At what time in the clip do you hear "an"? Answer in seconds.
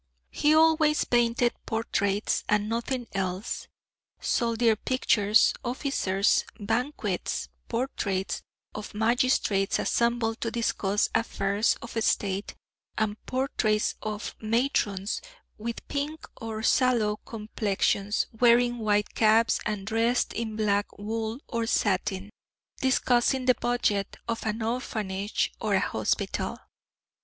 24.47-24.63